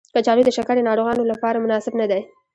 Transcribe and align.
کچالو 0.15 0.45
د 0.47 0.49
شکرې 0.57 0.81
ناروغانو 0.89 1.23
لپاره 1.31 1.61
مناسب 1.63 1.93
ندی. 2.01 2.21